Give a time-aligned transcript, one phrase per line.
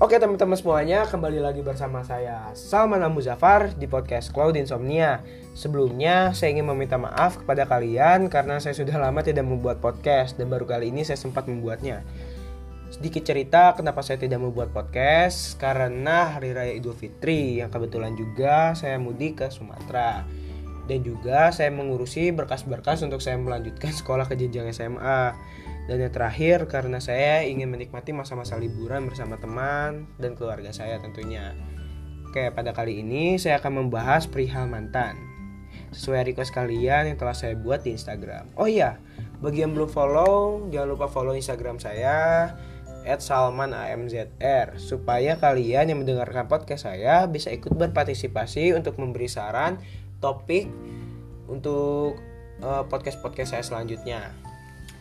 [0.00, 5.20] Oke teman-teman semuanya, kembali lagi bersama saya Salman Muzafar di podcast Cloud Insomnia.
[5.52, 10.48] Sebelumnya saya ingin meminta maaf kepada kalian karena saya sudah lama tidak membuat podcast dan
[10.48, 12.00] baru kali ini saya sempat membuatnya.
[12.88, 18.72] Sedikit cerita kenapa saya tidak membuat podcast karena hari raya Idul Fitri yang kebetulan juga
[18.72, 20.24] saya mudik ke Sumatera
[20.88, 25.36] dan juga saya mengurusi berkas-berkas untuk saya melanjutkan sekolah ke jenjang SMA.
[25.90, 31.50] Dan yang terakhir karena saya ingin menikmati masa-masa liburan bersama teman dan keluarga saya tentunya.
[32.30, 35.18] Oke, pada kali ini saya akan membahas perihal mantan.
[35.90, 38.54] Sesuai request kalian yang telah saya buat di Instagram.
[38.54, 39.02] Oh iya,
[39.42, 42.54] bagi yang belum follow, jangan lupa follow Instagram saya
[43.02, 49.82] @salmanamzr supaya kalian yang mendengarkan podcast saya bisa ikut berpartisipasi untuk memberi saran
[50.22, 50.70] topik
[51.50, 52.14] untuk
[52.62, 54.30] uh, podcast-podcast saya selanjutnya.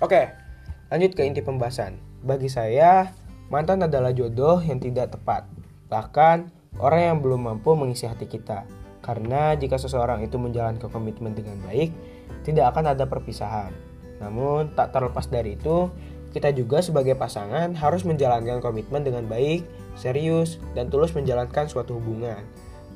[0.02, 0.49] Oke,
[0.90, 2.02] Lanjut ke inti pembahasan.
[2.26, 3.14] Bagi saya,
[3.54, 5.46] mantan adalah jodoh yang tidak tepat.
[5.86, 6.50] Bahkan,
[6.82, 8.66] orang yang belum mampu mengisi hati kita.
[9.06, 11.94] Karena jika seseorang itu menjalankan komitmen dengan baik,
[12.42, 13.70] tidak akan ada perpisahan.
[14.18, 15.94] Namun, tak terlepas dari itu,
[16.34, 22.42] kita juga sebagai pasangan harus menjalankan komitmen dengan baik, serius, dan tulus menjalankan suatu hubungan.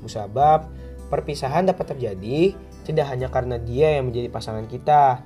[0.01, 0.65] Musabab,
[1.13, 2.57] perpisahan dapat terjadi
[2.89, 5.21] tidak hanya karena dia yang menjadi pasangan kita,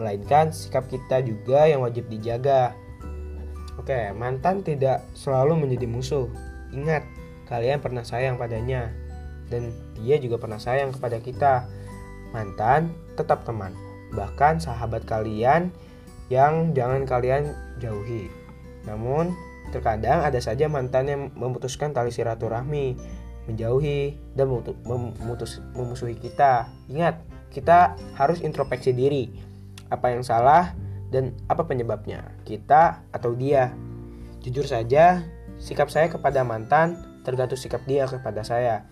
[0.00, 2.72] melainkan sikap kita juga yang wajib dijaga.
[3.76, 6.26] Oke, mantan tidak selalu menjadi musuh.
[6.72, 7.04] Ingat,
[7.44, 8.88] kalian pernah sayang padanya,
[9.52, 9.68] dan
[10.00, 11.68] dia juga pernah sayang kepada kita.
[12.32, 13.76] Mantan tetap teman,
[14.16, 15.68] bahkan sahabat kalian
[16.32, 18.30] yang jangan kalian jauhi.
[18.86, 19.34] Namun,
[19.74, 22.94] terkadang ada saja mantan yang memutuskan tali silaturahmi,
[23.50, 24.46] menjauhi, dan
[24.86, 26.70] memutus, memusuhi kita.
[26.86, 27.18] Ingat,
[27.50, 29.49] kita harus introspeksi diri
[29.90, 30.72] apa yang salah
[31.10, 33.74] dan apa penyebabnya, kita atau dia.
[34.40, 35.26] Jujur saja,
[35.60, 36.96] sikap saya kepada mantan
[37.26, 38.88] tergantung sikap dia kepada saya.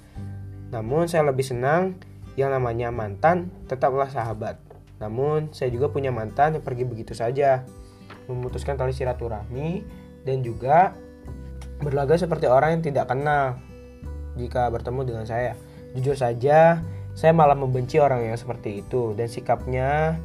[0.68, 1.96] Namun saya lebih senang
[2.36, 4.60] yang namanya mantan tetaplah sahabat.
[5.00, 7.64] Namun saya juga punya mantan yang pergi begitu saja,
[8.28, 9.82] memutuskan tali silaturahmi
[10.26, 10.92] dan juga
[11.80, 13.56] berlaga seperti orang yang tidak kenal
[14.34, 15.54] jika bertemu dengan saya.
[15.96, 16.82] Jujur saja,
[17.16, 20.18] saya malah membenci orang yang seperti itu dan sikapnya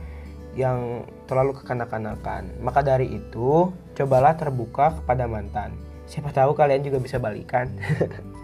[0.54, 2.62] yang terlalu kekanak-kanakan.
[2.62, 5.74] Maka dari itu, cobalah terbuka kepada mantan.
[6.06, 7.74] Siapa tahu kalian juga bisa balikan.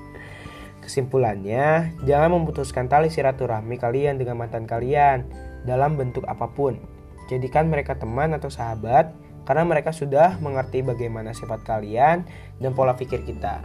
[0.83, 5.27] Kesimpulannya, jangan memutuskan tali silaturahmi kalian dengan mantan kalian
[5.67, 6.81] dalam bentuk apa pun.
[7.29, 9.13] Jadikan mereka teman atau sahabat
[9.45, 12.25] karena mereka sudah mengerti bagaimana sifat kalian
[12.57, 13.61] dan pola pikir kita.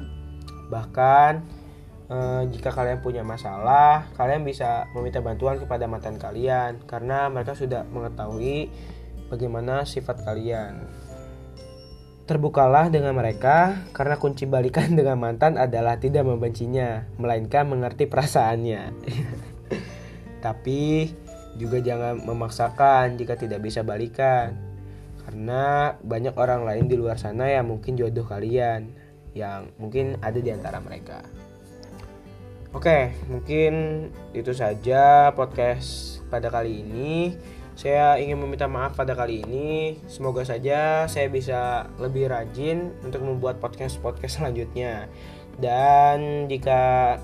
[0.68, 1.63] Bahkan
[2.10, 7.84] eh, jika kalian punya masalah, kalian bisa meminta bantuan kepada mantan kalian karena mereka sudah
[7.88, 8.68] mengetahui
[9.28, 10.84] bagaimana sifat kalian.
[12.24, 18.82] Terbukalah dengan mereka karena kunci balikan dengan mantan adalah tidak membencinya, melainkan mengerti perasaannya.
[20.44, 21.12] Tapi
[21.60, 24.56] juga jangan memaksakan jika tidak bisa balikan.
[25.24, 28.92] Karena banyak orang lain di luar sana yang mungkin jodoh kalian
[29.32, 31.24] yang mungkin ada di antara mereka.
[32.74, 33.74] Oke, mungkin
[34.34, 37.38] itu saja podcast pada kali ini.
[37.78, 40.02] Saya ingin meminta maaf pada kali ini.
[40.10, 45.06] Semoga saja saya bisa lebih rajin untuk membuat podcast-podcast selanjutnya.
[45.54, 47.14] Dan jika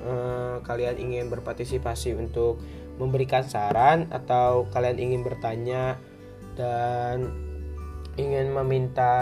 [0.00, 2.64] eh, kalian ingin berpartisipasi untuk
[2.96, 6.00] memberikan saran atau kalian ingin bertanya
[6.56, 7.28] dan
[8.16, 9.12] ingin meminta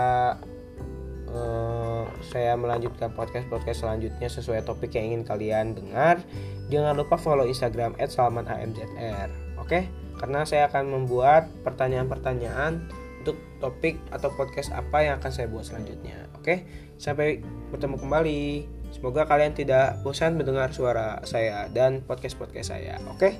[1.32, 6.20] uh, saya melanjutkan podcast-podcast selanjutnya sesuai topik yang ingin kalian dengar.
[6.69, 9.28] Jangan lupa follow Instagram @salmanamzr.
[9.60, 9.88] Oke?
[10.21, 12.87] Karena saya akan membuat pertanyaan-pertanyaan
[13.22, 16.31] untuk topik atau podcast apa yang akan saya buat selanjutnya.
[16.38, 16.66] Oke?
[16.98, 18.44] Sampai bertemu kembali.
[18.92, 23.00] Semoga kalian tidak bosan mendengar suara saya dan podcast-podcast saya.
[23.09, 23.38] Oke?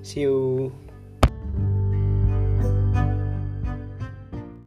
[0.00, 0.70] See you.